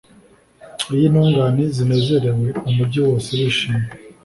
[0.91, 3.83] Iyo intungane zinezerewe umugi wose urishima